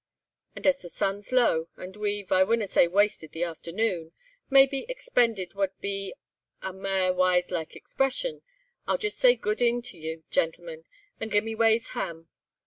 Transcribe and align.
"And, 0.55 0.65
as 0.65 0.79
the 0.79 0.89
sun's 0.89 1.31
low, 1.31 1.67
and 1.77 1.95
we've, 1.95 2.31
I 2.31 2.41
winna 2.43 2.65
say 2.65 2.87
wasted 2.87 3.33
the 3.33 3.43
afternoon—maybe 3.43 4.87
expended 4.89 5.53
wad 5.53 5.79
be 5.79 6.15
a 6.59 6.73
mair 6.73 7.13
wise 7.13 7.51
like 7.51 7.75
expression—I'll 7.75 8.97
just 8.97 9.19
say 9.19 9.35
good 9.35 9.61
e'en 9.61 9.83
to 9.83 9.99
you, 9.99 10.23
gentlemen, 10.31 10.85
and 11.19 11.29
gae 11.29 11.41
me 11.41 11.53
ways 11.53 11.89
hame. 11.89 12.29